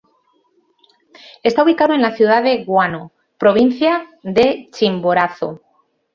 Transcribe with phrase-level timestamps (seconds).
[1.43, 5.61] Está ubicado en la ciudad de Guano, provincia de Chimborazo.